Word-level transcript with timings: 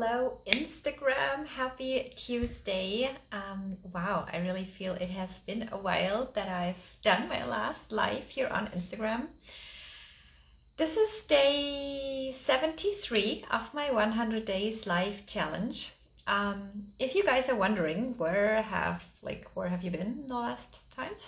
hello, 0.00 0.38
Instagram. 0.46 1.46
Happy 1.46 2.10
Tuesday. 2.16 3.10
Um, 3.32 3.76
wow, 3.92 4.26
I 4.32 4.38
really 4.38 4.64
feel 4.64 4.94
it 4.94 5.10
has 5.10 5.40
been 5.40 5.68
a 5.70 5.76
while 5.76 6.30
that 6.34 6.48
I've 6.48 6.80
done 7.02 7.28
my 7.28 7.44
last 7.44 7.92
live 7.92 8.24
here 8.26 8.48
on 8.48 8.68
Instagram. 8.68 9.26
This 10.78 10.96
is 10.96 11.20
day 11.24 12.32
73 12.34 13.44
of 13.50 13.74
my 13.74 13.90
100 13.90 14.46
days 14.46 14.86
live 14.86 15.26
challenge. 15.26 15.92
Um, 16.26 16.94
if 16.98 17.14
you 17.14 17.22
guys 17.22 17.50
are 17.50 17.56
wondering 17.56 18.14
where 18.16 18.62
have 18.62 19.04
like 19.22 19.50
where 19.52 19.68
have 19.68 19.82
you 19.82 19.90
been 19.90 20.26
the 20.28 20.34
last 20.34 20.78
times? 20.96 21.26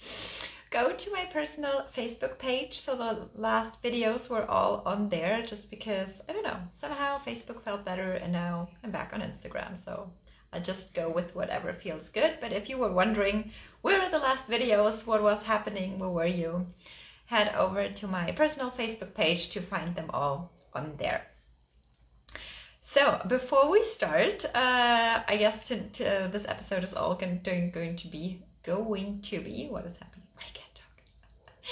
go 0.70 0.92
to 0.92 1.12
my 1.12 1.24
personal 1.26 1.86
Facebook 1.96 2.38
page. 2.38 2.78
So 2.78 2.96
the 2.96 3.28
last 3.34 3.82
videos 3.82 4.28
were 4.28 4.48
all 4.50 4.82
on 4.84 5.08
there 5.08 5.42
just 5.42 5.70
because, 5.70 6.20
I 6.28 6.32
don't 6.32 6.44
know, 6.44 6.58
somehow 6.72 7.18
Facebook 7.18 7.62
felt 7.62 7.84
better 7.84 8.12
and 8.12 8.32
now 8.32 8.68
I'm 8.84 8.90
back 8.90 9.12
on 9.12 9.20
Instagram. 9.20 9.82
So 9.82 10.10
I 10.52 10.58
just 10.58 10.94
go 10.94 11.10
with 11.10 11.34
whatever 11.34 11.72
feels 11.72 12.08
good. 12.08 12.38
But 12.40 12.52
if 12.52 12.68
you 12.68 12.78
were 12.78 12.92
wondering 12.92 13.52
where 13.82 14.00
are 14.00 14.10
the 14.10 14.18
last 14.18 14.46
videos, 14.48 15.06
what 15.06 15.22
was 15.22 15.42
happening, 15.42 15.98
where 15.98 16.10
were 16.10 16.26
you, 16.26 16.66
head 17.26 17.54
over 17.54 17.88
to 17.88 18.06
my 18.06 18.32
personal 18.32 18.70
Facebook 18.70 19.14
page 19.14 19.50
to 19.50 19.60
find 19.60 19.94
them 19.94 20.10
all 20.10 20.52
on 20.74 20.94
there. 20.98 21.26
So 22.82 23.20
before 23.28 23.70
we 23.70 23.82
start, 23.82 24.46
uh, 24.54 25.22
I 25.28 25.36
guess 25.38 25.68
to, 25.68 25.80
to, 25.90 26.24
uh, 26.24 26.28
this 26.28 26.46
episode 26.48 26.84
is 26.84 26.94
all 26.94 27.14
going, 27.14 27.40
going 27.44 27.96
to 27.96 28.08
be 28.08 28.42
going 28.64 29.20
to 29.22 29.40
be 29.40 29.66
what 29.70 29.86
is 29.86 29.96
happening 29.96 30.07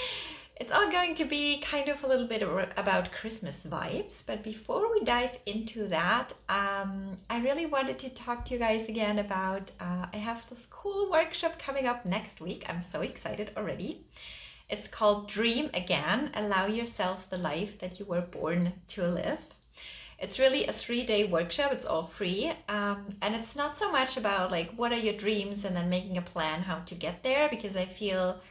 it's 0.59 0.71
all 0.71 0.89
going 0.91 1.13
to 1.15 1.25
be 1.25 1.59
kind 1.59 1.87
of 1.87 2.03
a 2.03 2.07
little 2.07 2.27
bit 2.27 2.41
about 2.77 3.11
Christmas 3.11 3.63
vibes. 3.67 4.23
But 4.25 4.43
before 4.43 4.91
we 4.91 5.03
dive 5.03 5.37
into 5.45 5.87
that, 5.87 6.33
um, 6.49 7.17
I 7.29 7.39
really 7.41 7.65
wanted 7.65 7.99
to 7.99 8.09
talk 8.09 8.45
to 8.45 8.53
you 8.53 8.59
guys 8.59 8.89
again 8.89 9.19
about 9.19 9.69
uh, 9.79 10.07
I 10.11 10.17
have 10.17 10.43
this 10.49 10.67
cool 10.69 11.11
workshop 11.11 11.59
coming 11.59 11.85
up 11.85 12.05
next 12.05 12.41
week. 12.41 12.65
I'm 12.67 12.81
so 12.81 13.01
excited 13.01 13.51
already. 13.55 14.01
It's 14.69 14.87
called 14.87 15.29
Dream 15.29 15.69
Again 15.73 16.31
Allow 16.33 16.65
Yourself 16.65 17.29
the 17.29 17.37
Life 17.37 17.79
That 17.79 17.99
You 17.99 18.05
Were 18.05 18.21
Born 18.21 18.73
to 18.89 19.07
Live. 19.07 19.39
It's 20.19 20.39
really 20.39 20.65
a 20.65 20.73
three 20.73 21.05
day 21.05 21.25
workshop, 21.25 21.71
it's 21.71 21.85
all 21.85 22.07
free. 22.07 22.51
Um, 22.67 23.15
and 23.21 23.35
it's 23.35 23.55
not 23.55 23.77
so 23.77 23.91
much 23.91 24.17
about 24.17 24.51
like 24.51 24.71
what 24.71 24.91
are 24.91 24.97
your 24.97 25.13
dreams 25.13 25.63
and 25.63 25.75
then 25.75 25.89
making 25.89 26.17
a 26.17 26.21
plan 26.21 26.63
how 26.63 26.79
to 26.79 26.95
get 26.95 27.21
there 27.21 27.47
because 27.47 27.75
I 27.75 27.85
feel 27.85 28.41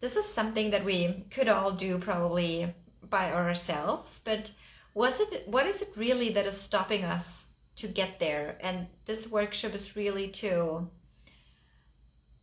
this 0.00 0.16
is 0.16 0.26
something 0.26 0.70
that 0.70 0.84
we 0.84 1.24
could 1.30 1.48
all 1.48 1.72
do 1.72 1.98
probably 1.98 2.74
by 3.08 3.32
ourselves 3.32 4.20
but 4.24 4.50
was 4.96 5.20
it 5.20 5.46
what 5.46 5.66
is 5.66 5.82
it 5.82 5.92
really 5.94 6.30
that 6.30 6.46
is 6.46 6.58
stopping 6.58 7.04
us 7.04 7.46
to 7.76 7.86
get 7.86 8.18
there? 8.18 8.56
And 8.60 8.86
this 9.04 9.28
workshop 9.28 9.74
is 9.74 9.94
really 9.94 10.28
to 10.42 10.88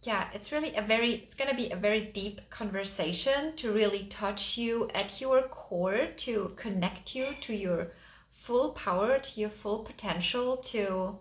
yeah 0.04 0.28
it's 0.34 0.52
really 0.52 0.76
a 0.76 0.82
very 0.82 1.14
it's 1.14 1.34
going 1.34 1.50
to 1.50 1.56
be 1.56 1.72
a 1.72 1.76
very 1.76 2.02
deep 2.02 2.42
conversation 2.50 3.56
to 3.56 3.72
really 3.72 4.04
touch 4.06 4.58
you 4.58 4.90
at 4.94 5.20
your 5.20 5.42
core 5.44 6.10
to 6.18 6.54
connect 6.58 7.16
you 7.16 7.28
to 7.42 7.54
your 7.56 7.92
full 8.30 8.72
power 8.72 9.18
to 9.18 9.40
your 9.40 9.50
full 9.50 9.80
potential 9.80 10.58
to 10.58 11.18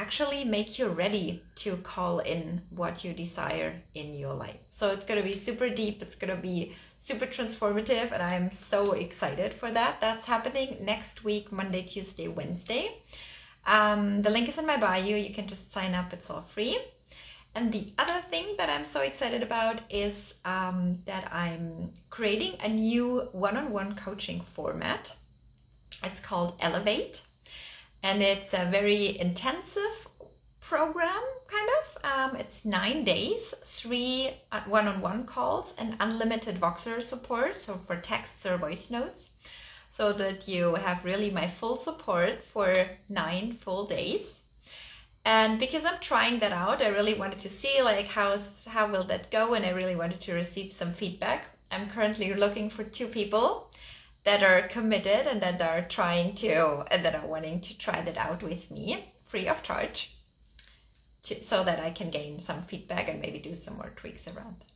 actually 0.00 0.44
make 0.44 0.78
you 0.78 0.86
ready 0.88 1.42
to 1.54 1.76
call 1.92 2.20
in 2.20 2.62
what 2.70 3.04
you 3.04 3.12
desire 3.12 3.74
in 3.94 4.14
your 4.14 4.32
life. 4.32 4.60
So 4.70 4.90
it's 4.90 5.04
going 5.04 5.20
to 5.22 5.28
be 5.32 5.34
super 5.34 5.68
deep, 5.68 6.00
it's 6.00 6.16
going 6.16 6.34
to 6.34 6.42
be 6.52 6.74
super 6.98 7.26
transformative, 7.26 8.10
and 8.14 8.22
I'm 8.22 8.50
so 8.50 8.92
excited 8.92 9.52
for 9.52 9.70
that. 9.70 10.00
That's 10.00 10.24
happening 10.24 10.78
next 10.80 11.22
week, 11.22 11.52
Monday, 11.52 11.82
Tuesday, 11.82 12.28
Wednesday. 12.28 12.84
Um, 13.66 14.22
the 14.22 14.30
link 14.30 14.48
is 14.48 14.56
in 14.56 14.66
my 14.66 14.78
bio. 14.78 15.16
You 15.26 15.34
can 15.34 15.46
just 15.46 15.70
sign 15.70 15.92
up, 15.94 16.14
it's 16.14 16.30
all 16.30 16.46
free. 16.54 16.78
And 17.54 17.70
the 17.70 17.92
other 17.98 18.20
thing 18.30 18.46
that 18.56 18.70
I'm 18.70 18.86
so 18.86 19.00
excited 19.00 19.42
about 19.42 19.80
is 19.90 20.34
um, 20.46 20.98
that 21.04 21.30
I'm 21.30 21.92
creating 22.08 22.54
a 22.64 22.68
new 22.68 23.28
one 23.32 23.56
on 23.58 23.70
one 23.70 23.96
coaching 23.96 24.40
format. 24.54 25.12
It's 26.02 26.20
called 26.20 26.54
Elevate 26.60 27.20
and 28.02 28.22
it's 28.22 28.54
a 28.54 28.68
very 28.70 29.18
intensive 29.18 30.08
program 30.60 31.22
kind 31.48 31.68
of. 31.80 32.04
Um, 32.04 32.36
it's 32.36 32.64
nine 32.64 33.04
days 33.04 33.54
three 33.64 34.30
one-on-one 34.66 35.26
calls 35.26 35.74
and 35.76 35.96
unlimited 36.00 36.60
voxer 36.60 37.02
support 37.02 37.60
so 37.60 37.80
for 37.86 37.96
texts 37.96 38.46
or 38.46 38.56
voice 38.56 38.90
notes 38.90 39.30
so 39.90 40.12
that 40.12 40.46
you 40.46 40.76
have 40.76 41.04
really 41.04 41.30
my 41.30 41.48
full 41.48 41.76
support 41.76 42.44
for 42.44 42.86
nine 43.08 43.58
full 43.60 43.86
days. 43.86 44.40
And 45.24 45.58
because 45.58 45.84
i'm 45.84 46.00
trying 46.00 46.38
that 46.38 46.52
out 46.52 46.80
i 46.80 46.88
really 46.88 47.14
wanted 47.14 47.40
to 47.40 47.50
see 47.50 47.82
like 47.82 48.06
how 48.06 48.30
is 48.32 48.62
how 48.66 48.86
will 48.90 49.04
that 49.04 49.30
go 49.30 49.54
and 49.54 49.66
i 49.66 49.70
really 49.70 49.96
wanted 49.96 50.20
to 50.22 50.34
receive 50.34 50.72
some 50.72 50.92
feedback. 50.92 51.44
I'm 51.70 51.90
currently 51.90 52.32
looking 52.34 52.70
for 52.70 52.84
two 52.84 53.06
people 53.06 53.70
that 54.24 54.42
are 54.42 54.68
committed 54.68 55.26
and 55.26 55.40
that 55.40 55.60
are 55.62 55.82
trying 55.82 56.34
to 56.36 56.84
and 56.90 57.04
that 57.04 57.14
are 57.14 57.26
wanting 57.26 57.60
to 57.60 57.78
try 57.78 58.00
that 58.02 58.16
out 58.16 58.42
with 58.42 58.70
me 58.70 59.12
free 59.26 59.48
of 59.48 59.62
charge 59.62 60.14
to, 61.22 61.42
so 61.42 61.64
that 61.64 61.80
I 61.80 61.90
can 61.90 62.10
gain 62.10 62.40
some 62.40 62.62
feedback 62.62 63.08
and 63.08 63.20
maybe 63.20 63.38
do 63.38 63.54
some 63.54 63.76
more 63.76 63.92
tweaks 63.96 64.26
around 64.26 64.56
that. 64.58 64.66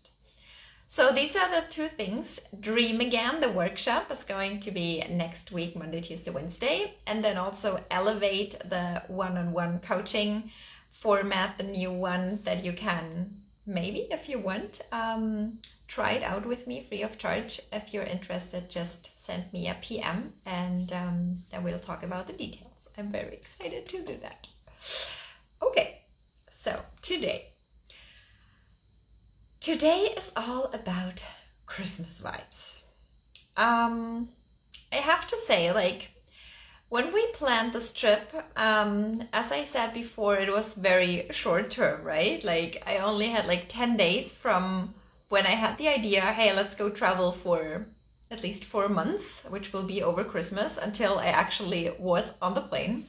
So 0.86 1.12
these 1.12 1.34
are 1.34 1.50
the 1.50 1.66
two 1.70 1.88
things. 1.88 2.38
Dream 2.60 3.00
Again, 3.00 3.40
the 3.40 3.50
workshop 3.50 4.10
is 4.10 4.22
going 4.22 4.60
to 4.60 4.70
be 4.70 5.02
next 5.10 5.50
week, 5.50 5.74
Monday, 5.74 6.00
Tuesday, 6.00 6.30
Wednesday. 6.30 6.94
And 7.06 7.24
then 7.24 7.36
also 7.36 7.82
Elevate, 7.90 8.58
the 8.68 9.02
one-on-one 9.08 9.80
coaching 9.80 10.50
format, 10.92 11.58
the 11.58 11.64
new 11.64 11.90
one 11.90 12.40
that 12.44 12.64
you 12.64 12.72
can 12.72 13.34
maybe, 13.66 14.06
if 14.10 14.28
you 14.28 14.38
want, 14.38 14.80
um, 14.92 15.58
try 15.88 16.12
it 16.12 16.22
out 16.22 16.46
with 16.46 16.66
me 16.66 16.84
free 16.88 17.02
of 17.02 17.18
charge. 17.18 17.60
If 17.72 17.92
you're 17.92 18.04
interested, 18.04 18.70
just 18.70 19.10
send 19.18 19.52
me 19.52 19.68
a 19.68 19.76
PM 19.80 20.32
and 20.46 20.92
um, 20.92 21.38
then 21.50 21.62
we'll 21.62 21.78
talk 21.78 22.02
about 22.02 22.26
the 22.26 22.32
details. 22.32 22.88
I'm 22.96 23.10
very 23.10 23.34
excited 23.34 23.88
to 23.88 24.02
do 24.02 24.16
that. 24.22 24.48
Okay, 25.62 26.00
so 26.50 26.80
today. 27.02 27.46
Today 29.60 30.14
is 30.16 30.30
all 30.36 30.70
about 30.74 31.22
Christmas 31.66 32.20
vibes. 32.22 32.76
Um, 33.56 34.28
I 34.92 34.96
have 34.96 35.26
to 35.28 35.36
say, 35.38 35.72
like, 35.72 36.10
when 36.94 37.12
we 37.12 37.26
planned 37.32 37.72
this 37.72 37.92
trip, 37.92 38.32
um, 38.54 39.20
as 39.32 39.50
I 39.50 39.64
said 39.64 39.92
before, 39.92 40.36
it 40.36 40.48
was 40.48 40.74
very 40.74 41.26
short 41.32 41.68
term, 41.68 42.04
right? 42.04 42.44
Like, 42.44 42.84
I 42.86 42.98
only 42.98 43.30
had 43.30 43.48
like 43.48 43.64
10 43.68 43.96
days 43.96 44.32
from 44.32 44.94
when 45.28 45.44
I 45.44 45.56
had 45.62 45.76
the 45.76 45.88
idea, 45.88 46.20
hey, 46.20 46.54
let's 46.54 46.76
go 46.76 46.88
travel 46.88 47.32
for 47.32 47.84
at 48.30 48.44
least 48.44 48.62
four 48.62 48.88
months, 48.88 49.42
which 49.48 49.72
will 49.72 49.82
be 49.82 50.04
over 50.04 50.22
Christmas, 50.22 50.78
until 50.80 51.18
I 51.18 51.26
actually 51.42 51.90
was 51.98 52.30
on 52.40 52.54
the 52.54 52.60
plane. 52.60 53.08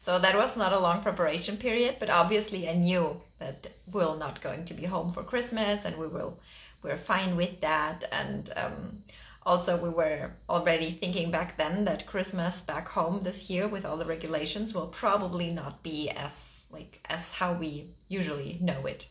So 0.00 0.18
that 0.18 0.36
was 0.36 0.54
not 0.58 0.74
a 0.74 0.78
long 0.78 1.00
preparation 1.00 1.56
period, 1.56 1.96
but 1.98 2.10
obviously 2.10 2.68
I 2.68 2.74
knew 2.74 3.18
that 3.38 3.68
we're 3.90 4.18
not 4.18 4.42
going 4.42 4.66
to 4.66 4.74
be 4.74 4.84
home 4.84 5.14
for 5.14 5.22
Christmas, 5.22 5.86
and 5.86 5.96
we 5.96 6.08
will 6.08 6.36
we're 6.82 6.98
fine 6.98 7.36
with 7.36 7.62
that. 7.62 8.04
And 8.12 8.52
um, 8.54 8.98
also 9.46 9.76
we 9.76 9.88
were 9.88 10.30
already 10.48 10.90
thinking 10.90 11.30
back 11.30 11.56
then 11.56 11.84
that 11.84 12.06
Christmas 12.06 12.60
back 12.60 12.88
home 12.88 13.20
this 13.22 13.50
year 13.50 13.68
with 13.68 13.84
all 13.84 13.96
the 13.96 14.04
regulations 14.04 14.74
will 14.74 14.86
probably 14.86 15.50
not 15.50 15.82
be 15.82 16.10
as 16.10 16.66
like 16.70 17.00
as 17.08 17.32
how 17.32 17.52
we 17.52 17.94
usually 18.08 18.58
know 18.60 18.86
it 18.86 19.06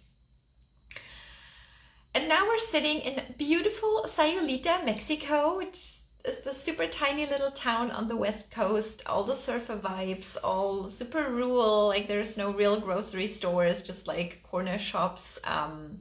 and 2.15 2.29
now 2.29 2.45
we're 2.47 2.59
sitting 2.59 2.99
in 2.99 3.23
beautiful 3.39 4.05
Sayulita, 4.05 4.85
Mexico, 4.85 5.57
which 5.57 5.93
is 6.23 6.37
the 6.43 6.53
super 6.53 6.85
tiny 6.85 7.25
little 7.25 7.49
town 7.49 7.89
on 7.89 8.07
the 8.07 8.15
west 8.15 8.51
coast. 8.51 9.01
All 9.07 9.23
the 9.23 9.35
surfer 9.35 9.75
vibes, 9.75 10.37
all 10.43 10.87
super 10.87 11.31
rural. 11.31 11.87
Like 11.87 12.07
there's 12.07 12.37
no 12.37 12.51
real 12.51 12.79
grocery 12.79 13.25
stores, 13.25 13.81
just 13.81 14.07
like 14.07 14.43
corner 14.43 14.77
shops. 14.77 15.39
Um, 15.43 15.99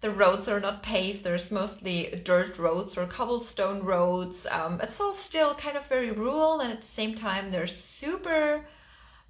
the 0.00 0.10
roads 0.10 0.48
are 0.48 0.60
not 0.60 0.82
paved. 0.82 1.24
There's 1.24 1.50
mostly 1.50 2.20
dirt 2.24 2.58
roads 2.58 2.96
or 2.96 3.06
cobblestone 3.06 3.82
roads. 3.82 4.46
Um, 4.50 4.80
it's 4.82 5.00
all 5.00 5.14
still 5.14 5.54
kind 5.54 5.76
of 5.76 5.86
very 5.86 6.10
rural, 6.10 6.60
and 6.60 6.72
at 6.72 6.80
the 6.80 6.86
same 6.86 7.14
time, 7.14 7.50
there's 7.50 7.76
super 7.76 8.66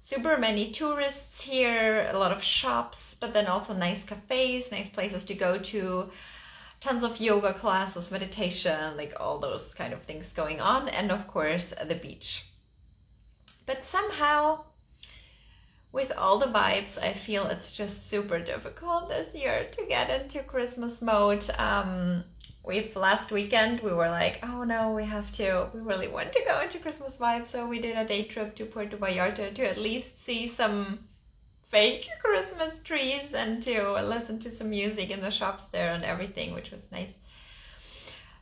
super 0.07 0.37
many 0.37 0.71
tourists 0.71 1.41
here, 1.41 2.07
a 2.09 2.17
lot 2.17 2.31
of 2.31 2.41
shops, 2.41 3.17
but 3.19 3.33
then 3.33 3.45
also 3.45 3.73
nice 3.73 4.05
cafes, 4.05 4.71
nice 4.71 4.87
places 4.87 5.25
to 5.25 5.33
go 5.33 5.57
to, 5.57 6.09
tons 6.79 7.03
of 7.03 7.19
yoga 7.19 7.53
classes, 7.53 8.09
meditation, 8.09 8.95
like 8.95 9.13
all 9.19 9.37
those 9.37 9.73
kind 9.73 9.91
of 9.91 10.01
things 10.03 10.31
going 10.31 10.61
on, 10.61 10.87
and 10.87 11.11
of 11.11 11.27
course, 11.27 11.73
the 11.85 11.95
beach. 11.95 12.45
But 13.65 13.83
somehow, 13.83 14.63
with 15.91 16.11
all 16.11 16.37
the 16.37 16.47
vibes, 16.47 17.01
I 17.01 17.13
feel 17.13 17.47
it's 17.47 17.71
just 17.71 18.09
super 18.09 18.39
difficult 18.39 19.09
this 19.09 19.33
year 19.33 19.67
to 19.71 19.85
get 19.85 20.09
into 20.09 20.43
Christmas 20.43 21.01
mode. 21.01 21.49
Um, 21.57 22.23
we 22.65 22.91
last 22.95 23.31
weekend 23.31 23.79
we 23.79 23.93
were 23.93 24.09
like, 24.09 24.39
oh 24.43 24.63
no, 24.63 24.91
we 24.91 25.05
have 25.05 25.31
to. 25.33 25.69
We 25.73 25.79
really 25.79 26.07
want 26.07 26.33
to 26.33 26.43
go 26.45 26.59
into 26.61 26.79
Christmas 26.79 27.15
vibe, 27.15 27.45
so 27.45 27.65
we 27.65 27.79
did 27.79 27.97
a 27.97 28.05
day 28.05 28.23
trip 28.23 28.55
to 28.57 28.65
Puerto 28.65 28.97
Vallarta 28.97 29.53
to 29.55 29.69
at 29.69 29.77
least 29.77 30.23
see 30.23 30.47
some 30.47 30.99
fake 31.69 32.09
Christmas 32.21 32.79
trees 32.79 33.33
and 33.33 33.63
to 33.63 33.93
listen 34.03 34.39
to 34.39 34.51
some 34.51 34.69
music 34.69 35.09
in 35.09 35.21
the 35.21 35.31
shops 35.31 35.65
there 35.65 35.93
and 35.93 36.03
everything, 36.03 36.53
which 36.53 36.71
was 36.71 36.83
nice. 36.91 37.11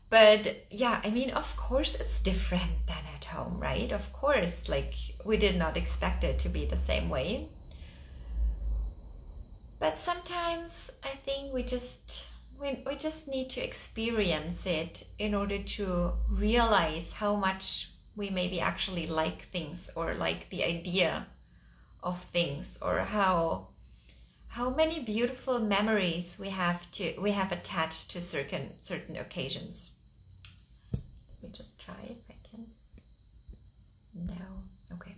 But 0.09 0.65
yeah, 0.69 1.01
I 1.03 1.09
mean, 1.09 1.31
of 1.31 1.55
course, 1.57 1.95
it's 1.95 2.19
different 2.19 2.85
than 2.87 3.03
at 3.15 3.25
home, 3.25 3.59
right? 3.59 3.91
Of 3.91 4.13
course, 4.13 4.69
like 4.69 4.93
we 5.23 5.37
did 5.37 5.57
not 5.57 5.77
expect 5.77 6.23
it 6.23 6.39
to 6.39 6.49
be 6.49 6.65
the 6.65 6.77
same 6.77 7.09
way. 7.09 7.49
But 9.79 9.99
sometimes 9.99 10.91
I 11.03 11.09
think 11.09 11.53
we 11.53 11.63
just 11.63 12.27
we, 12.59 12.83
we 12.85 12.95
just 12.95 13.27
need 13.27 13.49
to 13.51 13.61
experience 13.61 14.65
it 14.65 15.05
in 15.19 15.33
order 15.33 15.59
to 15.59 16.11
realize 16.31 17.13
how 17.13 17.35
much 17.35 17.89
we 18.15 18.29
maybe 18.29 18.59
actually 18.59 19.07
like 19.07 19.49
things 19.49 19.89
or 19.95 20.13
like 20.13 20.49
the 20.49 20.63
idea 20.63 21.27
of 22.03 22.21
things 22.25 22.77
or 22.81 22.99
how 22.99 23.67
how 24.47 24.69
many 24.69 24.99
beautiful 24.99 25.59
memories 25.59 26.37
we 26.39 26.49
have 26.49 26.89
to 26.91 27.13
we 27.19 27.31
have 27.31 27.51
attached 27.51 28.09
to 28.11 28.21
certain 28.21 28.69
certain 28.81 29.17
occasions 29.17 29.89
me 31.45 31.51
just 31.53 31.79
try 31.79 31.93
if 32.03 32.17
i 32.29 32.35
can 32.49 32.65
no 34.13 34.95
okay 34.95 35.13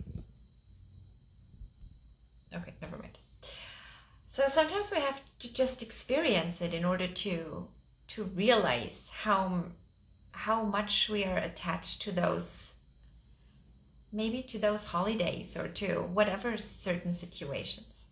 okay 2.54 2.74
never 2.82 2.96
mind 2.98 3.18
so 4.28 4.44
sometimes 4.48 4.90
we 4.90 4.98
have 4.98 5.20
to 5.38 5.52
just 5.52 5.82
experience 5.82 6.60
it 6.60 6.74
in 6.74 6.84
order 6.84 7.06
to 7.06 7.66
to 8.08 8.24
realize 8.24 9.10
how 9.22 9.64
how 10.32 10.62
much 10.62 11.08
we 11.08 11.24
are 11.24 11.38
attached 11.38 12.02
to 12.02 12.12
those 12.12 12.72
maybe 14.12 14.42
to 14.42 14.58
those 14.58 14.84
holidays 14.84 15.56
or 15.56 15.68
to 15.68 16.00
whatever 16.12 16.56
certain 16.56 17.12
situations. 17.12 18.06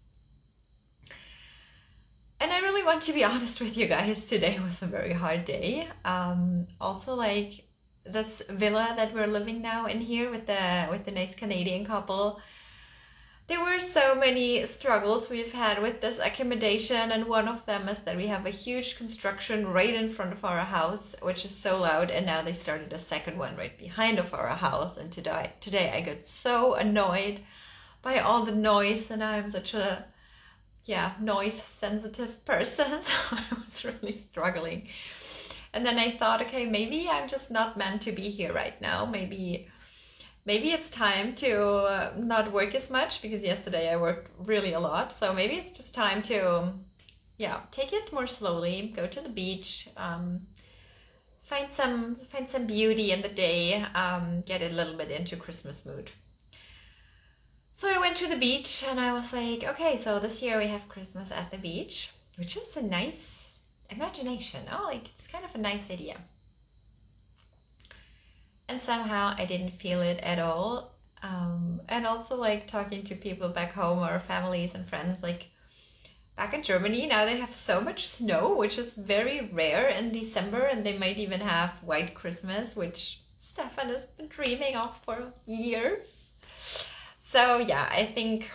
And 2.38 2.52
I 2.52 2.60
really 2.60 2.82
want 2.82 3.02
to 3.04 3.12
be 3.12 3.24
honest 3.32 3.60
with 3.60 3.76
you 3.76 3.86
guys. 3.86 4.26
Today 4.26 4.58
was 4.58 4.82
a 4.82 4.86
very 4.86 5.12
hard 5.12 5.44
day. 5.44 5.88
Um, 6.04 6.66
also, 6.80 7.14
like 7.14 7.65
this 8.08 8.42
villa 8.48 8.94
that 8.96 9.14
we're 9.14 9.26
living 9.26 9.62
now 9.62 9.86
in 9.86 10.00
here 10.00 10.30
with 10.30 10.46
the 10.46 10.86
with 10.90 11.04
the 11.04 11.10
nice 11.10 11.34
Canadian 11.34 11.84
couple. 11.84 12.40
There 13.48 13.62
were 13.62 13.78
so 13.78 14.16
many 14.16 14.66
struggles 14.66 15.30
we've 15.30 15.52
had 15.52 15.80
with 15.80 16.00
this 16.00 16.18
accommodation 16.18 17.12
and 17.12 17.26
one 17.26 17.46
of 17.46 17.64
them 17.64 17.88
is 17.88 18.00
that 18.00 18.16
we 18.16 18.26
have 18.26 18.44
a 18.44 18.50
huge 18.50 18.96
construction 18.96 19.68
right 19.68 19.94
in 19.94 20.10
front 20.10 20.32
of 20.32 20.44
our 20.44 20.64
house 20.64 21.14
which 21.22 21.44
is 21.44 21.56
so 21.56 21.80
loud 21.80 22.10
and 22.10 22.26
now 22.26 22.42
they 22.42 22.52
started 22.52 22.92
a 22.92 22.98
second 22.98 23.38
one 23.38 23.56
right 23.56 23.78
behind 23.78 24.18
of 24.18 24.34
our 24.34 24.48
house 24.48 24.96
and 24.96 25.12
today 25.12 25.52
today 25.60 25.92
i 25.94 26.00
got 26.00 26.26
so 26.26 26.74
annoyed 26.74 27.38
by 28.02 28.18
all 28.18 28.44
the 28.44 28.50
noise 28.50 29.12
and 29.12 29.22
i'm 29.22 29.48
such 29.48 29.74
a 29.74 30.04
yeah 30.84 31.12
noise 31.20 31.62
sensitive 31.62 32.44
person 32.44 33.00
so 33.02 33.12
i 33.30 33.44
was 33.64 33.84
really 33.84 34.16
struggling 34.16 34.88
and 35.76 35.86
then 35.86 35.98
i 35.98 36.10
thought 36.10 36.42
okay 36.42 36.66
maybe 36.66 37.08
i'm 37.08 37.28
just 37.28 37.50
not 37.50 37.76
meant 37.76 38.02
to 38.02 38.12
be 38.12 38.30
here 38.30 38.52
right 38.52 38.80
now 38.80 39.06
maybe 39.06 39.68
maybe 40.46 40.70
it's 40.70 40.88
time 40.88 41.34
to 41.34 42.12
not 42.16 42.52
work 42.52 42.74
as 42.74 42.88
much 42.88 43.20
because 43.20 43.42
yesterday 43.42 43.90
I 43.90 43.96
worked 43.96 44.30
really 44.38 44.72
a 44.72 44.80
lot. 44.80 45.14
So 45.14 45.34
maybe 45.34 45.56
it's 45.56 45.76
just 45.76 45.92
time 45.92 46.22
to, 46.24 46.72
yeah, 47.36 47.60
take 47.72 47.92
it 47.92 48.12
more 48.12 48.28
slowly. 48.28 48.92
Go 48.96 49.06
to 49.06 49.20
the 49.20 49.28
beach, 49.28 49.88
um, 49.96 50.40
find 51.42 51.70
some 51.72 52.16
find 52.30 52.48
some 52.48 52.66
beauty 52.66 53.10
in 53.10 53.22
the 53.22 53.28
day, 53.28 53.84
um, 53.94 54.42
get 54.46 54.62
a 54.62 54.74
little 54.74 54.96
bit 54.96 55.10
into 55.10 55.36
Christmas 55.36 55.84
mood. 55.84 56.10
So 57.74 57.92
I 57.92 57.98
went 57.98 58.16
to 58.18 58.28
the 58.28 58.36
beach 58.36 58.84
and 58.88 58.98
I 58.98 59.12
was 59.12 59.34
like, 59.34 59.64
okay, 59.64 59.98
so 59.98 60.18
this 60.18 60.40
year 60.40 60.56
we 60.56 60.68
have 60.68 60.88
Christmas 60.88 61.30
at 61.30 61.50
the 61.50 61.58
beach, 61.58 62.10
which 62.36 62.56
is 62.56 62.74
a 62.76 62.82
nice 62.82 63.45
imagination. 63.90 64.62
Oh, 64.70 64.84
like 64.84 65.10
it's 65.16 65.28
kind 65.28 65.44
of 65.44 65.54
a 65.54 65.58
nice 65.58 65.90
idea 65.90 66.16
and 68.68 68.82
somehow 68.82 69.34
I 69.36 69.44
didn't 69.44 69.80
feel 69.80 70.00
it 70.00 70.18
at 70.22 70.38
all. 70.38 70.92
Um, 71.22 71.80
and 71.88 72.06
also 72.06 72.36
like 72.36 72.68
talking 72.68 73.02
to 73.04 73.14
people 73.14 73.48
back 73.48 73.72
home 73.72 74.00
or 74.00 74.20
families 74.20 74.74
and 74.74 74.86
friends, 74.86 75.22
like 75.22 75.48
back 76.36 76.52
in 76.52 76.62
Germany 76.62 77.06
now 77.06 77.24
they 77.24 77.38
have 77.38 77.54
so 77.54 77.80
much 77.80 78.06
snow, 78.06 78.54
which 78.54 78.78
is 78.78 78.94
very 78.94 79.48
rare 79.52 79.88
in 79.88 80.12
December, 80.12 80.60
and 80.60 80.84
they 80.84 80.96
might 80.96 81.18
even 81.18 81.40
have 81.40 81.70
white 81.82 82.14
Christmas, 82.14 82.76
which 82.76 83.20
Stefan 83.38 83.88
has 83.88 84.06
been 84.08 84.28
dreaming 84.28 84.76
of 84.76 84.96
for 85.04 85.32
years. 85.46 86.30
So 87.20 87.58
yeah, 87.58 87.88
I 87.90 88.06
think 88.06 88.50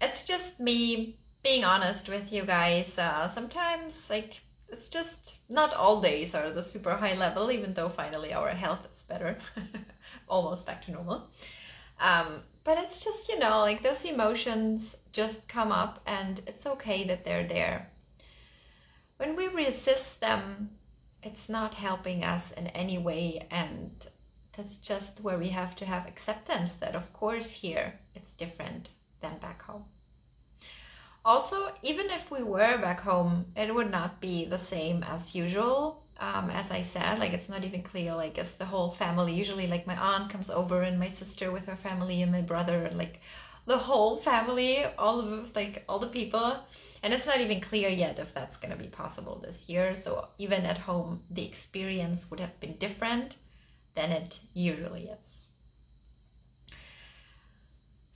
it's 0.00 0.24
just 0.24 0.60
me 0.60 1.16
being 1.42 1.64
honest 1.64 2.08
with 2.08 2.32
you 2.32 2.44
guys. 2.44 2.98
Uh, 2.98 3.28
sometimes 3.28 4.08
like 4.08 4.40
it's 4.68 4.88
just 4.88 5.36
not 5.48 5.74
all 5.74 6.00
days 6.00 6.34
are 6.34 6.50
the 6.50 6.62
super 6.62 6.96
high 6.96 7.14
level, 7.14 7.50
even 7.50 7.74
though 7.74 7.88
finally 7.88 8.32
our 8.32 8.50
health 8.50 8.86
is 8.92 9.02
better, 9.02 9.38
almost 10.28 10.66
back 10.66 10.84
to 10.84 10.92
normal. 10.92 11.28
Um, 12.00 12.42
but 12.64 12.78
it's 12.78 13.02
just, 13.02 13.28
you 13.28 13.38
know, 13.38 13.60
like 13.60 13.82
those 13.82 14.04
emotions 14.04 14.96
just 15.12 15.48
come 15.48 15.70
up 15.72 16.00
and 16.06 16.42
it's 16.46 16.66
okay 16.66 17.04
that 17.04 17.24
they're 17.24 17.46
there. 17.46 17.88
When 19.18 19.36
we 19.36 19.46
resist 19.46 20.20
them, 20.20 20.70
it's 21.22 21.48
not 21.48 21.74
helping 21.74 22.24
us 22.24 22.50
in 22.52 22.66
any 22.68 22.98
way. 22.98 23.46
And 23.50 23.92
that's 24.56 24.76
just 24.76 25.20
where 25.20 25.38
we 25.38 25.50
have 25.50 25.76
to 25.76 25.86
have 25.86 26.06
acceptance 26.06 26.74
that, 26.74 26.94
of 26.94 27.12
course, 27.12 27.50
here 27.50 27.94
it's 28.14 28.34
different 28.34 28.88
than 29.20 29.38
back 29.38 29.62
home. 29.62 29.84
Also, 31.26 31.72
even 31.82 32.08
if 32.08 32.30
we 32.30 32.44
were 32.44 32.78
back 32.78 33.00
home, 33.00 33.46
it 33.56 33.74
would 33.74 33.90
not 33.90 34.20
be 34.20 34.44
the 34.44 34.60
same 34.60 35.02
as 35.02 35.34
usual. 35.34 36.04
Um, 36.20 36.50
as 36.50 36.70
I 36.70 36.82
said, 36.82 37.18
like 37.18 37.32
it's 37.32 37.48
not 37.48 37.64
even 37.64 37.82
clear 37.82 38.14
like 38.14 38.38
if 38.38 38.56
the 38.58 38.64
whole 38.64 38.90
family 38.92 39.34
usually 39.34 39.66
like 39.66 39.88
my 39.88 39.96
aunt 39.96 40.30
comes 40.30 40.50
over 40.50 40.82
and 40.82 41.00
my 41.00 41.08
sister 41.08 41.50
with 41.50 41.66
her 41.66 41.74
family 41.74 42.22
and 42.22 42.30
my 42.30 42.42
brother 42.42 42.88
like 42.94 43.20
the 43.66 43.76
whole 43.76 44.18
family, 44.18 44.84
all 44.96 45.18
of 45.18 45.56
like 45.56 45.82
all 45.88 45.98
the 45.98 46.06
people. 46.06 46.60
And 47.02 47.12
it's 47.12 47.26
not 47.26 47.40
even 47.40 47.60
clear 47.60 47.88
yet 47.88 48.20
if 48.20 48.32
that's 48.32 48.56
gonna 48.56 48.76
be 48.76 48.86
possible 48.86 49.40
this 49.44 49.68
year. 49.68 49.96
So 49.96 50.28
even 50.38 50.64
at 50.64 50.78
home 50.78 51.24
the 51.28 51.44
experience 51.44 52.30
would 52.30 52.38
have 52.38 52.60
been 52.60 52.76
different 52.76 53.34
than 53.96 54.12
it 54.12 54.38
usually 54.54 55.08
is. 55.08 55.45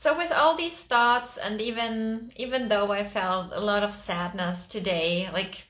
So 0.00 0.16
with 0.16 0.33
all 0.33 0.57
these 0.57 0.80
thoughts 0.80 1.37
and 1.37 1.61
even 1.61 2.33
even 2.37 2.71
though 2.71 2.90
I 2.90 3.04
felt 3.04 3.52
a 3.52 3.61
lot 3.61 3.83
of 3.83 3.95
sadness 3.95 4.66
today, 4.66 5.28
like 5.30 5.64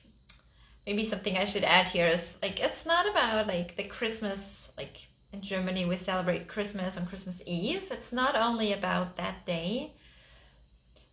maybe 0.87 1.03
something 1.03 1.37
I 1.37 1.43
should 1.43 1.65
add 1.65 1.89
here 1.89 2.07
is 2.07 2.37
like 2.41 2.61
it's 2.61 2.85
not 2.85 3.09
about 3.09 3.47
like 3.47 3.75
the 3.75 3.83
Christmas 3.83 4.69
like 4.77 4.95
in 5.33 5.41
Germany 5.41 5.83
we 5.83 5.97
celebrate 5.97 6.47
Christmas 6.47 6.95
on 6.95 7.07
Christmas 7.07 7.41
Eve. 7.45 7.83
It's 7.91 8.13
not 8.13 8.37
only 8.37 8.71
about 8.71 9.17
that 9.17 9.45
day. 9.45 9.91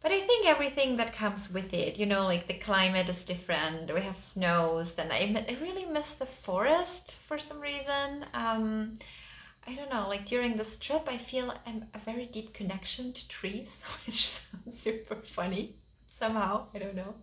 But 0.01 0.13
I 0.13 0.21
think 0.21 0.47
everything 0.47 0.99
that 0.99 1.13
comes 1.13 1.51
with 1.51 1.75
it, 1.75 1.99
you 1.99 2.07
know, 2.07 2.23
like 2.23 2.47
the 2.47 2.55
climate 2.55 3.09
is 3.09 3.25
different. 3.25 3.93
We 3.93 4.03
have 4.03 4.17
snows. 4.17 4.93
Then 4.93 5.11
I, 5.11 5.45
I 5.49 5.57
really 5.61 5.87
miss 5.87 6.15
the 6.15 6.27
forest 6.27 7.17
for 7.27 7.37
some 7.37 7.61
reason. 7.61 8.27
Um, 8.33 9.01
I 9.69 9.75
don't 9.75 9.91
know, 9.91 10.09
like 10.09 10.27
during 10.27 10.57
this 10.57 10.79
trip, 10.79 11.07
I 11.07 11.19
feel 11.19 11.53
I'm 11.67 11.85
a 11.93 11.99
very 11.99 12.25
deep 12.25 12.55
connection 12.55 13.13
to 13.13 13.29
trees, 13.29 13.83
which 14.07 14.29
sounds 14.29 14.79
super 14.81 15.17
funny 15.17 15.75
somehow. 16.11 16.67
I 16.75 16.79
don't 16.79 16.97
know. 16.97 17.15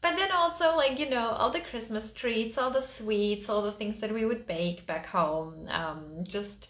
But 0.00 0.16
then 0.16 0.30
also, 0.30 0.76
like, 0.76 0.98
you 1.00 1.10
know, 1.10 1.30
all 1.30 1.50
the 1.50 1.60
Christmas 1.60 2.12
treats, 2.12 2.56
all 2.56 2.70
the 2.70 2.82
sweets, 2.82 3.48
all 3.48 3.62
the 3.62 3.72
things 3.72 3.98
that 4.00 4.12
we 4.12 4.24
would 4.24 4.46
bake 4.46 4.86
back 4.86 5.06
home, 5.06 5.66
um, 5.70 6.22
just 6.22 6.68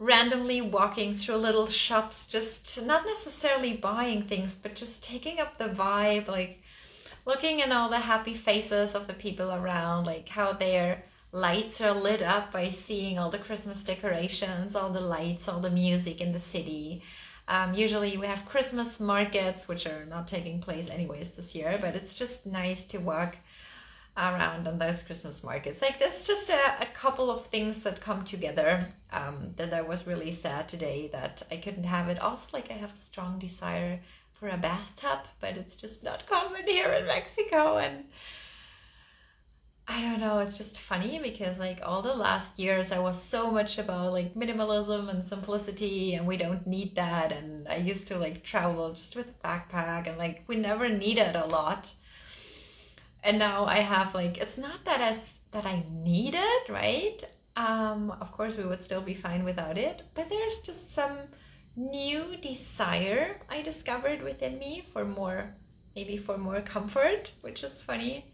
randomly 0.00 0.60
walking 0.60 1.14
through 1.14 1.36
little 1.36 1.68
shops, 1.68 2.26
just 2.26 2.82
not 2.82 3.06
necessarily 3.06 3.74
buying 3.74 4.22
things, 4.22 4.56
but 4.60 4.74
just 4.74 5.04
taking 5.04 5.38
up 5.38 5.56
the 5.56 5.68
vibe, 5.68 6.26
like 6.26 6.62
looking 7.26 7.62
at 7.62 7.70
all 7.70 7.90
the 7.90 8.00
happy 8.00 8.34
faces 8.34 8.96
of 8.96 9.06
the 9.06 9.12
people 9.14 9.52
around, 9.52 10.04
like 10.04 10.28
how 10.28 10.52
they're 10.52 11.02
lights 11.32 11.80
are 11.80 11.92
lit 11.92 12.22
up 12.22 12.52
by 12.52 12.70
seeing 12.70 13.18
all 13.18 13.30
the 13.30 13.38
Christmas 13.38 13.84
decorations, 13.84 14.74
all 14.74 14.90
the 14.90 15.00
lights, 15.00 15.48
all 15.48 15.60
the 15.60 15.70
music 15.70 16.20
in 16.20 16.32
the 16.32 16.40
city. 16.40 17.02
Um, 17.48 17.74
usually 17.74 18.16
we 18.16 18.26
have 18.26 18.46
Christmas 18.46 19.00
markets, 19.00 19.68
which 19.68 19.86
are 19.86 20.04
not 20.06 20.28
taking 20.28 20.60
place 20.60 20.90
anyways 20.90 21.30
this 21.30 21.54
year, 21.54 21.78
but 21.80 21.96
it's 21.96 22.14
just 22.14 22.46
nice 22.46 22.84
to 22.86 22.98
walk 22.98 23.36
around 24.16 24.66
on 24.66 24.78
those 24.78 25.02
Christmas 25.02 25.44
markets. 25.44 25.80
Like 25.80 25.98
there's 25.98 26.24
just 26.24 26.50
a, 26.50 26.82
a 26.82 26.86
couple 26.94 27.30
of 27.30 27.46
things 27.46 27.82
that 27.84 28.00
come 28.00 28.24
together 28.24 28.88
um, 29.12 29.54
that 29.56 29.72
I 29.72 29.80
was 29.80 30.06
really 30.06 30.32
sad 30.32 30.68
today 30.68 31.08
that 31.12 31.42
I 31.50 31.56
couldn't 31.56 31.84
have 31.84 32.08
it. 32.08 32.20
Also, 32.20 32.48
like 32.52 32.70
I 32.70 32.74
have 32.74 32.92
a 32.92 32.98
strong 32.98 33.38
desire 33.38 34.00
for 34.32 34.48
a 34.48 34.56
bathtub, 34.56 35.20
but 35.40 35.56
it's 35.56 35.76
just 35.76 36.02
not 36.02 36.26
common 36.26 36.66
here 36.66 36.92
in 36.92 37.06
Mexico 37.06 37.78
and 37.78 38.04
I 39.90 40.02
don't 40.02 40.20
know, 40.20 40.38
it's 40.40 40.58
just 40.58 40.78
funny 40.78 41.18
because 41.18 41.58
like 41.58 41.80
all 41.82 42.02
the 42.02 42.14
last 42.14 42.58
years 42.58 42.92
I 42.92 42.98
was 42.98 43.20
so 43.20 43.50
much 43.50 43.78
about 43.78 44.12
like 44.12 44.34
minimalism 44.34 45.08
and 45.08 45.26
simplicity 45.26 46.12
and 46.14 46.26
we 46.26 46.36
don't 46.36 46.66
need 46.66 46.94
that 46.96 47.32
and 47.32 47.66
I 47.66 47.76
used 47.76 48.06
to 48.08 48.18
like 48.18 48.44
travel 48.44 48.92
just 48.92 49.16
with 49.16 49.30
a 49.30 49.46
backpack 49.46 50.06
and 50.06 50.18
like 50.18 50.44
we 50.46 50.56
never 50.56 50.90
needed 50.90 51.36
a 51.36 51.46
lot. 51.46 51.90
And 53.24 53.38
now 53.38 53.64
I 53.64 53.78
have 53.78 54.14
like 54.14 54.36
it's 54.36 54.58
not 54.58 54.84
that 54.84 55.00
as 55.00 55.38
that 55.52 55.64
I 55.64 55.82
need 55.90 56.34
it, 56.34 56.68
right? 56.68 57.24
Um 57.56 58.10
of 58.20 58.30
course 58.32 58.56
we 58.58 58.66
would 58.66 58.82
still 58.82 59.00
be 59.00 59.14
fine 59.14 59.42
without 59.42 59.78
it, 59.78 60.02
but 60.14 60.28
there's 60.28 60.58
just 60.58 60.90
some 60.90 61.16
new 61.76 62.36
desire 62.42 63.40
I 63.48 63.62
discovered 63.62 64.22
within 64.22 64.58
me 64.58 64.86
for 64.92 65.06
more 65.06 65.48
maybe 65.96 66.18
for 66.18 66.36
more 66.36 66.60
comfort, 66.60 67.32
which 67.40 67.64
is 67.64 67.80
funny 67.80 68.26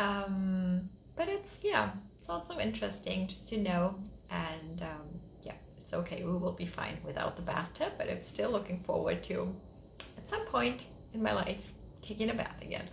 um, 0.00 0.88
but 1.14 1.28
it's, 1.28 1.60
yeah, 1.62 1.90
it's 2.18 2.28
also 2.28 2.58
interesting 2.58 3.28
just 3.28 3.48
to 3.50 3.58
know. 3.58 3.96
And 4.30 4.80
um, 4.82 5.20
yeah, 5.42 5.52
it's 5.82 5.92
okay. 5.92 6.24
We 6.24 6.32
will 6.32 6.52
be 6.52 6.64
fine 6.64 6.96
without 7.04 7.36
the 7.36 7.42
bathtub, 7.42 7.92
but 7.98 8.08
I'm 8.08 8.22
still 8.22 8.50
looking 8.50 8.80
forward 8.84 9.22
to, 9.24 9.54
at 10.16 10.28
some 10.28 10.46
point 10.46 10.86
in 11.12 11.22
my 11.22 11.32
life, 11.32 11.60
taking 12.02 12.30
a 12.30 12.34
bath 12.34 12.62
again. 12.62 12.88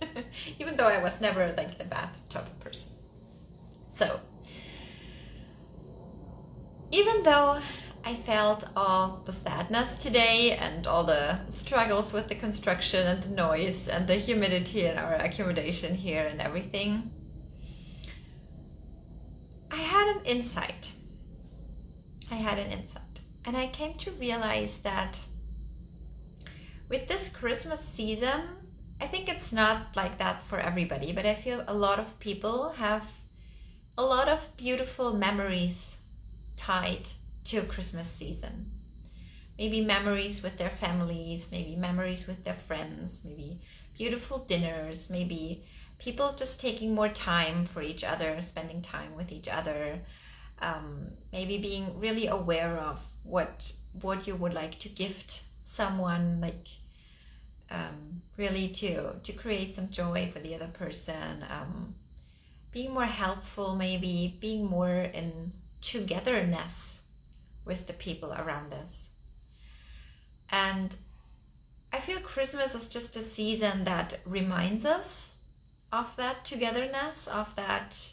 Even 0.60 0.76
though 0.76 0.86
I 0.86 1.02
was 1.02 1.20
never 1.20 1.52
like 1.56 1.78
the 1.78 1.84
bathtub 1.84 2.46
person. 2.60 2.90
So, 3.92 4.20
even 6.92 7.22
though 7.22 7.60
I 8.06 8.14
felt 8.14 8.62
all 8.76 9.20
the 9.26 9.32
sadness 9.32 9.96
today 9.96 10.52
and 10.52 10.86
all 10.86 11.02
the 11.02 11.40
struggles 11.50 12.12
with 12.12 12.28
the 12.28 12.36
construction 12.36 13.04
and 13.04 13.20
the 13.20 13.34
noise 13.34 13.88
and 13.88 14.06
the 14.06 14.14
humidity 14.14 14.86
in 14.86 14.96
our 14.96 15.14
accommodation 15.14 15.92
here 15.92 16.24
and 16.24 16.40
everything. 16.40 17.10
I 19.72 19.78
had 19.78 20.16
an 20.16 20.24
insight. 20.24 20.92
I 22.30 22.36
had 22.36 22.60
an 22.60 22.70
insight. 22.70 23.02
And 23.44 23.56
I 23.56 23.66
came 23.66 23.94
to 23.94 24.12
realize 24.12 24.78
that 24.84 25.18
with 26.88 27.08
this 27.08 27.28
Christmas 27.28 27.80
season, 27.80 28.42
I 29.00 29.08
think 29.08 29.28
it's 29.28 29.52
not 29.52 29.96
like 29.96 30.16
that 30.18 30.44
for 30.44 30.60
everybody, 30.60 31.10
but 31.10 31.26
I 31.26 31.34
feel 31.34 31.64
a 31.66 31.74
lot 31.74 31.98
of 31.98 32.20
people 32.20 32.68
have 32.76 33.02
a 33.98 34.02
lot 34.04 34.28
of 34.28 34.56
beautiful 34.56 35.12
memories 35.12 35.96
tied 36.56 37.08
to 37.46 37.62
Christmas 37.62 38.08
season. 38.08 38.66
Maybe 39.56 39.80
memories 39.80 40.42
with 40.42 40.58
their 40.58 40.70
families, 40.70 41.46
maybe 41.50 41.76
memories 41.76 42.26
with 42.26 42.44
their 42.44 42.58
friends, 42.66 43.20
maybe 43.24 43.58
beautiful 43.96 44.38
dinners, 44.38 45.08
maybe 45.08 45.62
people 45.98 46.34
just 46.36 46.60
taking 46.60 46.94
more 46.94 47.08
time 47.08 47.64
for 47.66 47.82
each 47.82 48.04
other, 48.04 48.42
spending 48.42 48.82
time 48.82 49.14
with 49.16 49.32
each 49.32 49.48
other, 49.48 49.98
um, 50.60 51.06
maybe 51.32 51.56
being 51.58 51.98
really 52.00 52.26
aware 52.26 52.76
of 52.76 52.98
what 53.24 53.72
what 54.02 54.26
you 54.26 54.34
would 54.34 54.52
like 54.52 54.78
to 54.80 54.88
gift 54.88 55.42
someone, 55.64 56.40
like 56.40 56.66
um, 57.70 58.22
really 58.36 58.68
to 58.68 59.12
to 59.22 59.32
create 59.32 59.76
some 59.76 59.88
joy 59.88 60.28
for 60.32 60.40
the 60.40 60.54
other 60.54 60.68
person, 60.68 61.44
um, 61.48 61.94
being 62.72 62.92
more 62.92 63.06
helpful, 63.06 63.76
maybe 63.76 64.36
being 64.40 64.66
more 64.66 65.00
in 65.14 65.52
togetherness 65.80 67.00
with 67.66 67.86
the 67.86 67.92
people 67.92 68.32
around 68.32 68.72
us. 68.72 69.08
And 70.50 70.94
I 71.92 72.00
feel 72.00 72.20
Christmas 72.20 72.74
is 72.74 72.88
just 72.88 73.16
a 73.16 73.22
season 73.22 73.84
that 73.84 74.20
reminds 74.24 74.84
us 74.84 75.32
of 75.92 76.14
that 76.16 76.44
togetherness, 76.44 77.26
of 77.26 77.54
that 77.56 78.12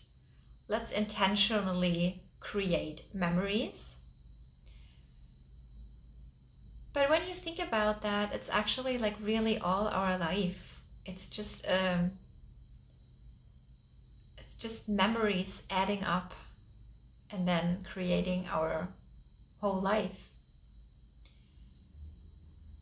let's 0.67 0.91
intentionally 0.91 2.21
create 2.39 3.01
memories. 3.13 3.95
But 6.93 7.09
when 7.09 7.27
you 7.27 7.33
think 7.33 7.59
about 7.59 8.01
that, 8.03 8.33
it's 8.33 8.49
actually 8.49 8.97
like 8.97 9.15
really 9.21 9.57
all 9.57 9.87
our 9.87 10.17
life. 10.17 10.79
It's 11.05 11.27
just 11.27 11.65
um, 11.67 12.11
it's 14.37 14.53
just 14.53 14.87
memories 14.87 15.63
adding 15.69 16.03
up 16.03 16.33
and 17.31 17.47
then 17.47 17.85
creating 17.91 18.45
our 18.51 18.87
whole 19.63 19.79
life. 19.79 20.27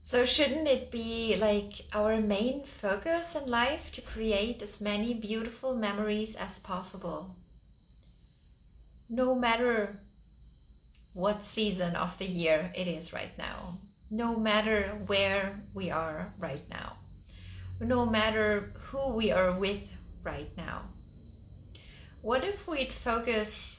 So, 0.04 0.26
shouldn't 0.26 0.68
it 0.68 0.90
be 0.92 1.38
like 1.38 1.86
our 1.94 2.20
main 2.20 2.64
focus 2.64 3.36
in 3.36 3.48
life 3.48 3.92
to 3.92 4.02
create 4.02 4.64
as 4.64 4.82
many 4.82 5.14
beautiful 5.14 5.76
memories 5.76 6.36
as 6.36 6.58
possible? 6.58 7.36
No 9.08 9.36
matter 9.36 10.00
what 11.14 11.46
season 11.46 11.96
of 11.96 12.18
the 12.18 12.26
year 12.26 12.72
it 12.76 12.88
is 12.88 13.14
right 13.14 13.38
now, 13.38 13.78
no 14.10 14.36
matter 14.36 14.98
where 15.06 15.60
we 15.76 15.92
are 15.92 16.34
right 16.40 16.68
now, 16.68 16.94
no 17.80 18.08
matter 18.08 18.74
who 18.88 19.10
we 19.10 19.30
are 19.30 19.52
with 19.54 19.84
right 20.24 20.50
now. 20.58 20.82
What 22.24 22.44
if 22.44 22.68
we'd 22.68 22.92
focus 22.92 23.78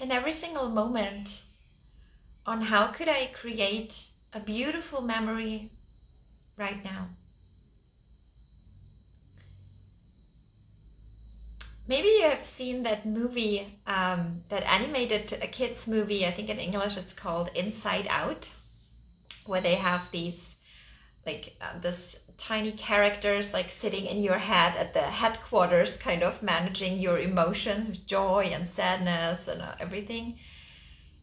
in 0.00 0.10
every 0.10 0.32
single 0.32 0.70
moment 0.70 1.42
on 2.50 2.62
how 2.62 2.88
could 2.88 3.08
I 3.08 3.30
create 3.32 4.06
a 4.32 4.40
beautiful 4.40 5.00
memory 5.02 5.70
right 6.56 6.82
now. 6.84 7.06
Maybe 11.86 12.08
you 12.08 12.24
have 12.24 12.44
seen 12.44 12.82
that 12.82 13.06
movie, 13.06 13.78
um, 13.86 14.42
that 14.48 14.64
animated 14.64 15.32
a 15.40 15.46
kids 15.46 15.86
movie. 15.86 16.26
I 16.26 16.32
think 16.32 16.48
in 16.48 16.58
English 16.58 16.96
it's 16.96 17.12
called 17.12 17.50
Inside 17.54 18.08
Out, 18.10 18.50
where 19.46 19.60
they 19.60 19.76
have 19.76 20.10
these 20.10 20.56
like 21.24 21.54
uh, 21.60 21.78
this 21.80 22.16
tiny 22.36 22.72
characters 22.72 23.52
like 23.52 23.70
sitting 23.70 24.06
in 24.06 24.22
your 24.22 24.38
head 24.38 24.76
at 24.76 24.92
the 24.92 25.02
headquarters, 25.02 25.96
kind 25.96 26.24
of 26.24 26.42
managing 26.42 26.98
your 26.98 27.20
emotions, 27.20 27.98
joy 27.98 28.50
and 28.52 28.66
sadness 28.66 29.46
and 29.46 29.62
uh, 29.62 29.74
everything. 29.78 30.36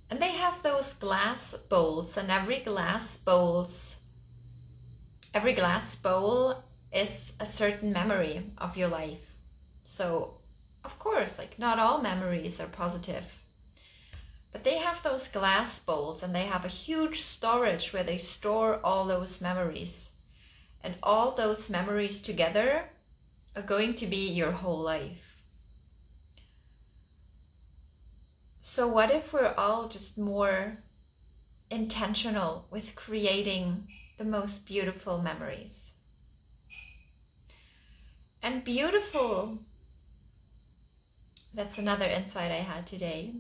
And 0.10 0.22
they 0.22 0.32
have 0.32 0.64
those 0.64 0.94
glass 0.94 1.54
bowls, 1.70 2.18
and 2.18 2.32
every 2.32 2.60
glass 2.60 3.18
bowls, 3.18 3.98
every 5.34 5.54
glass 5.54 5.96
bowl 5.96 6.64
is 6.94 7.34
a 7.40 7.46
certain 7.46 7.92
memory 7.92 8.42
of 8.58 8.78
your 8.78 8.88
life. 8.88 9.20
So, 9.86 10.34
of 10.86 10.98
course, 11.00 11.38
like 11.38 11.60
not 11.60 11.80
all 11.80 12.02
memories 12.02 12.60
are 12.60 12.68
positive. 12.68 13.26
But 14.54 14.64
they 14.64 14.78
have 14.78 15.04
those 15.04 15.28
glass 15.28 15.78
bowls 15.80 16.24
and 16.24 16.34
they 16.34 16.46
have 16.46 16.66
a 16.66 16.70
huge 16.70 17.22
storage 17.22 17.92
where 17.92 18.04
they 18.04 18.18
store 18.18 18.80
all 18.84 19.06
those 19.06 19.42
memories. 19.42 20.12
And 20.84 20.96
all 21.04 21.32
those 21.32 21.70
memories 21.70 22.22
together 22.22 22.86
are 23.56 23.62
going 23.62 23.96
to 23.96 24.08
be 24.08 24.30
your 24.30 24.52
whole 24.52 24.80
life. 24.80 25.27
So, 28.70 28.86
what 28.86 29.12
if 29.12 29.32
we're 29.32 29.56
all 29.58 29.88
just 29.88 30.18
more 30.18 30.78
intentional 31.72 32.68
with 32.70 32.96
creating 32.96 33.88
the 34.18 34.26
most 34.26 34.66
beautiful 34.66 35.20
memories? 35.20 35.92
And 38.44 38.66
beautiful, 38.66 39.58
that's 41.54 41.78
another 41.78 42.06
insight 42.06 42.52
I 42.52 42.56
had 42.56 42.86
today. 42.86 43.32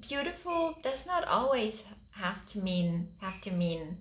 Beautiful 0.00 0.76
does 0.82 1.06
not 1.06 1.24
always 1.24 1.84
have 2.10 2.44
to 2.46 2.58
mean 2.58 3.06
have 3.20 3.40
to 3.42 3.52
mean 3.52 3.98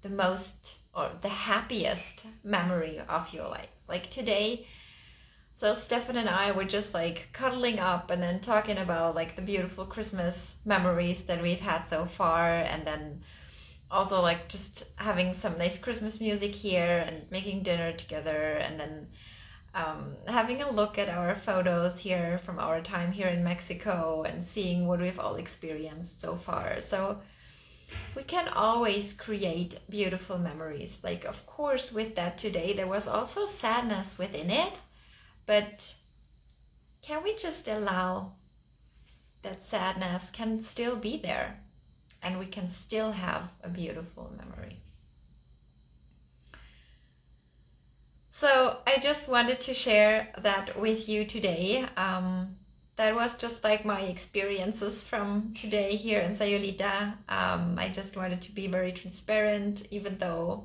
the 0.00 0.08
most 0.08 0.56
or 0.94 1.10
the 1.20 1.28
happiest 1.28 2.24
memory 2.42 2.98
of 3.10 3.34
your 3.34 3.48
life. 3.48 3.68
Like 3.86 4.10
today, 4.10 4.66
so 5.62 5.74
Stefan 5.74 6.16
and 6.16 6.28
I 6.28 6.50
were 6.50 6.64
just 6.64 6.92
like 6.92 7.28
cuddling 7.32 7.78
up 7.78 8.10
and 8.10 8.20
then 8.20 8.40
talking 8.40 8.78
about 8.78 9.14
like 9.14 9.36
the 9.36 9.42
beautiful 9.42 9.84
Christmas 9.84 10.56
memories 10.64 11.22
that 11.22 11.40
we've 11.40 11.60
had 11.60 11.84
so 11.84 12.04
far 12.04 12.52
and 12.52 12.84
then 12.84 13.22
also 13.88 14.20
like 14.20 14.48
just 14.48 14.82
having 14.96 15.32
some 15.32 15.56
nice 15.56 15.78
Christmas 15.78 16.18
music 16.20 16.52
here 16.52 17.04
and 17.06 17.30
making 17.30 17.62
dinner 17.62 17.92
together 17.92 18.54
and 18.54 18.80
then 18.80 19.06
um, 19.76 20.16
having 20.26 20.62
a 20.62 20.70
look 20.72 20.98
at 20.98 21.08
our 21.08 21.36
photos 21.36 21.96
here 21.96 22.40
from 22.44 22.58
our 22.58 22.80
time 22.80 23.12
here 23.12 23.28
in 23.28 23.44
Mexico 23.44 24.24
and 24.24 24.44
seeing 24.44 24.88
what 24.88 24.98
we've 24.98 25.20
all 25.20 25.36
experienced 25.36 26.20
so 26.20 26.34
far. 26.34 26.82
So 26.82 27.20
we 28.16 28.24
can 28.24 28.48
always 28.48 29.12
create 29.12 29.78
beautiful 29.88 30.38
memories. 30.38 30.98
Like, 31.04 31.24
of 31.24 31.46
course, 31.46 31.92
with 31.92 32.16
that 32.16 32.36
today, 32.36 32.72
there 32.72 32.88
was 32.88 33.06
also 33.06 33.46
sadness 33.46 34.18
within 34.18 34.50
it 34.50 34.80
but 35.46 35.94
can 37.02 37.22
we 37.22 37.34
just 37.36 37.68
allow 37.68 38.32
that 39.42 39.64
sadness 39.64 40.30
can 40.30 40.62
still 40.62 40.96
be 40.96 41.16
there 41.16 41.56
and 42.22 42.38
we 42.38 42.46
can 42.46 42.68
still 42.68 43.12
have 43.12 43.48
a 43.62 43.68
beautiful 43.68 44.30
memory? 44.36 44.76
So 48.30 48.78
I 48.86 48.98
just 48.98 49.28
wanted 49.28 49.60
to 49.62 49.74
share 49.74 50.28
that 50.38 50.78
with 50.78 51.08
you 51.08 51.24
today. 51.24 51.86
Um, 51.96 52.56
that 52.96 53.14
was 53.14 53.36
just 53.36 53.62
like 53.64 53.84
my 53.84 54.00
experiences 54.00 55.04
from 55.04 55.54
today 55.54 55.96
here 55.96 56.20
in 56.20 56.34
Sayulita. 56.34 57.14
Um, 57.28 57.78
I 57.78 57.88
just 57.88 58.16
wanted 58.16 58.42
to 58.42 58.52
be 58.52 58.66
very 58.66 58.92
transparent, 58.92 59.86
even 59.90 60.18
though 60.18 60.64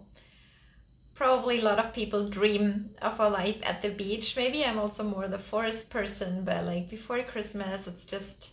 probably 1.18 1.60
a 1.60 1.64
lot 1.64 1.80
of 1.80 1.94
people 1.94 2.30
dream 2.30 2.92
of 3.02 3.20
a 3.20 3.28
life 3.28 3.60
at 3.64 3.82
the 3.82 3.90
beach. 3.90 4.36
Maybe 4.38 4.64
I'm 4.64 4.78
also 4.78 5.04
more 5.04 5.28
the 5.28 5.40
forest 5.40 5.90
person, 5.90 6.44
but 6.46 6.64
like 6.64 6.90
before 6.90 7.24
Christmas, 7.24 7.88
it's 7.88 8.06
just 8.06 8.52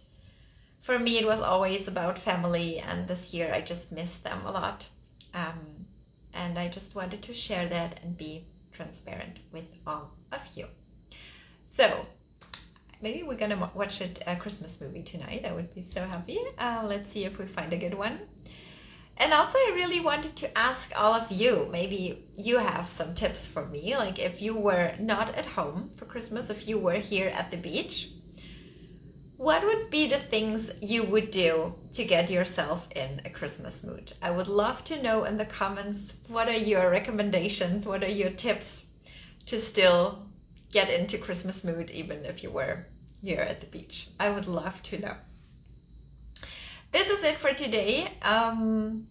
for 0.85 0.99
me, 0.99 1.19
it 1.19 1.27
was 1.27 1.41
always 1.41 1.89
about 1.89 2.19
family, 2.19 2.79
and 2.79 3.09
this 3.09 3.33
year 3.33 3.55
I 3.55 3.63
just 3.63 3.91
missed 3.91 4.23
them 4.23 4.41
a 4.45 4.51
lot. 4.51 4.85
Um, 5.33 5.87
and 6.35 6.59
I 6.59 6.69
just 6.69 6.95
wanted 6.95 7.23
to 7.23 7.33
share 7.33 7.67
that 7.69 8.01
and 8.03 8.19
be 8.19 8.45
transparent 8.75 9.39
with 9.51 9.65
all 9.87 10.11
of 10.31 10.41
you. 10.55 10.67
So, 11.75 12.07
maybe 13.01 13.23
we're 13.23 13.39
gonna 13.39 13.71
watch 13.75 14.03
a 14.03 14.37
Christmas 14.37 14.79
movie 14.79 15.03
tonight. 15.03 15.47
I 15.47 15.53
would 15.53 15.75
be 15.75 15.87
so 15.91 16.05
happy. 16.05 16.39
Uh, 16.59 16.83
let's 16.85 17.13
see 17.13 17.25
if 17.25 17.39
we 17.39 17.47
find 17.47 17.73
a 17.73 17.79
good 17.79 17.95
one. 17.95 18.19
And 19.17 19.33
also, 19.33 19.57
I 19.57 19.73
really 19.77 20.01
wanted 20.01 20.35
to 20.37 20.59
ask 20.59 20.93
all 20.97 21.15
of 21.15 21.31
you 21.31 21.69
maybe 21.71 22.25
you 22.37 22.59
have 22.59 22.89
some 22.89 23.15
tips 23.15 23.47
for 23.47 23.65
me. 23.67 23.97
Like, 23.97 24.19
if 24.19 24.43
you 24.43 24.55
were 24.55 24.93
not 24.99 25.35
at 25.35 25.47
home 25.47 25.91
for 25.97 26.05
Christmas, 26.05 26.51
if 26.51 26.67
you 26.67 26.79
were 26.79 26.95
here 26.95 27.29
at 27.29 27.51
the 27.51 27.57
beach, 27.57 28.11
what 29.37 29.65
would 29.65 29.91
be 29.91 30.07
the 30.09 30.19
things 30.19 30.71
you 30.81 31.03
would 31.03 31.31
do 31.31 31.75
to 31.93 32.05
get 32.05 32.31
yourself 32.31 32.87
in 32.95 33.21
a 33.25 33.31
Christmas 33.31 33.83
mood? 33.83 34.13
I 34.23 34.31
would 34.31 34.49
love 34.49 34.85
to 34.85 35.03
know 35.03 35.25
in 35.25 35.37
the 35.37 35.45
comments 35.45 36.13
what 36.29 36.49
are 36.49 36.57
your 36.57 36.91
recommendations, 36.91 37.85
what 37.85 38.03
are 38.03 38.09
your 38.09 38.31
tips 38.31 38.85
to 39.47 39.61
still 39.61 40.27
get 40.73 40.91
into 40.91 41.19
Christmas 41.19 41.63
mood 41.63 41.91
even 41.91 42.25
if 42.25 42.43
you 42.43 42.51
were 42.51 42.87
here 43.23 43.41
at 43.41 43.61
the 43.61 43.67
beach. 43.67 44.09
I 44.19 44.31
would 44.31 44.47
love 44.47 44.83
to 44.85 44.99
know. 44.99 45.15
This 46.95 47.09
is 47.09 47.25
it 47.25 47.39
for 47.39 47.53
today. 47.53 48.07
Um, 48.23 49.09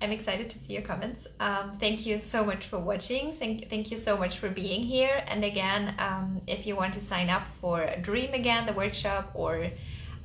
I'm 0.00 0.12
excited 0.12 0.48
to 0.48 0.58
see 0.58 0.72
your 0.72 0.80
comments. 0.80 1.26
Um, 1.38 1.76
thank 1.78 2.06
you 2.06 2.20
so 2.20 2.42
much 2.42 2.68
for 2.68 2.78
watching. 2.78 3.34
Thank, 3.34 3.68
thank 3.68 3.90
you 3.90 3.98
so 3.98 4.16
much 4.16 4.38
for 4.38 4.48
being 4.48 4.80
here. 4.80 5.22
And 5.26 5.44
again, 5.44 5.94
um, 5.98 6.40
if 6.46 6.66
you 6.66 6.74
want 6.74 6.94
to 6.94 7.02
sign 7.02 7.28
up 7.28 7.42
for 7.60 7.86
Dream 8.00 8.32
Again, 8.32 8.64
the 8.64 8.72
workshop, 8.72 9.30
or 9.34 9.68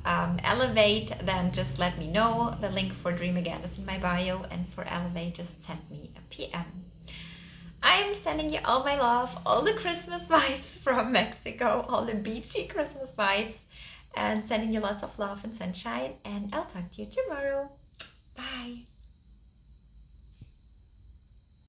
um, 0.06 0.40
Elevate, 0.46 1.12
then 1.24 1.52
just 1.52 1.78
let 1.78 2.00
me 2.00 2.08
know. 2.08 2.56
The 2.62 2.70
link 2.70 2.94
for 2.94 3.12
Dream 3.12 3.36
Again 3.36 3.60
is 3.66 3.78
in 3.78 3.86
my 3.86 3.98
bio, 3.98 4.46
and 4.50 4.66
for 4.70 4.86
Elevate, 4.86 5.36
just 5.36 5.62
send 5.62 5.80
me 5.92 6.10
a 6.16 6.22
PM. 6.34 6.64
I'm 7.86 8.16
sending 8.16 8.50
you 8.50 8.60
all 8.64 8.82
my 8.86 8.98
love, 8.98 9.38
all 9.46 9.62
the 9.62 9.74
Christmas 9.74 10.24
vibes 10.30 10.78
from 10.78 11.12
Mexico, 11.12 11.86
all 11.90 12.06
the 12.06 12.16
beachy 12.16 12.66
Christmas 12.66 13.14
vibes, 13.14 13.64
and 14.16 14.44
sending 14.46 14.72
you 14.72 14.80
lots 14.80 15.04
of 15.04 15.18
love 15.18 15.44
and 15.44 15.56
sunshine. 15.56 16.14
And 16.26 16.50
I'll 16.54 16.66
talk 16.66 16.92
to 16.96 17.02
you 17.02 17.08
tomorrow. 17.08 17.70
Bye. 18.36 18.93